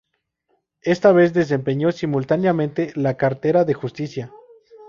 Esta 0.81 1.11
vez 1.11 1.31
desempeñó 1.31 1.91
simultáneamente 1.91 2.91
la 2.95 3.17
cartera 3.17 3.65
de 3.65 3.75
Justicia. 3.75 4.31